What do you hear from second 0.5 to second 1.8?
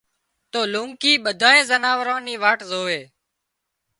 تو لونڪِي ٻڌانئين